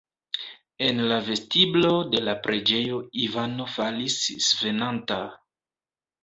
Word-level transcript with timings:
En 0.85 1.01
la 1.11 1.19
vestiblo 1.27 1.91
de 2.13 2.21
la 2.29 2.35
preĝejo 2.47 2.97
Ivano 3.27 3.69
falis 3.75 4.17
svenanta. 4.47 5.21